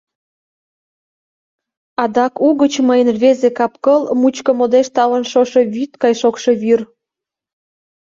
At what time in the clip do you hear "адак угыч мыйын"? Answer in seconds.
2.03-3.07